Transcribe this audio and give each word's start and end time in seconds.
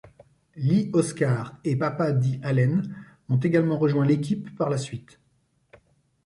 Lee 0.55 0.89
Oskar 0.93 1.59
et 1.63 1.75
Papa 1.75 2.11
Dee 2.11 2.39
Allen 2.41 2.91
ont 3.29 3.37
également 3.37 3.77
rejoint 3.77 4.03
l'équipe 4.03 4.49
par 4.57 4.71
la 4.71 4.79
suite. 4.79 5.19